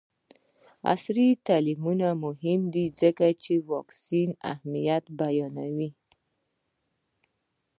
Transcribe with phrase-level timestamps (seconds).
[0.91, 1.83] عصري تعلیم
[2.25, 5.89] مهم دی ځکه چې د واکسین اهمیت بیانوي.